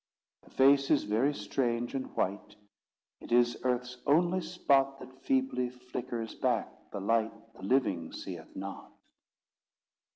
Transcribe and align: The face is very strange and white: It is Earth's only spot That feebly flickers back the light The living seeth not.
The 0.41 0.49
face 0.49 0.89
is 0.89 1.03
very 1.03 1.31
strange 1.31 1.93
and 1.93 2.07
white: 2.15 2.55
It 3.19 3.31
is 3.31 3.59
Earth's 3.63 3.97
only 4.07 4.41
spot 4.41 4.97
That 4.97 5.21
feebly 5.21 5.69
flickers 5.69 6.33
back 6.33 6.89
the 6.89 6.99
light 6.99 7.53
The 7.53 7.61
living 7.61 8.11
seeth 8.11 8.55
not. 8.55 8.91